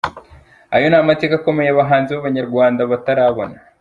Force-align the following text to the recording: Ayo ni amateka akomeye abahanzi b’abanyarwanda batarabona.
Ayo 0.75 0.85
ni 0.89 0.97
amateka 1.01 1.33
akomeye 1.37 1.69
abahanzi 1.71 2.09
b’abanyarwanda 2.11 2.81
batarabona. 2.91 3.55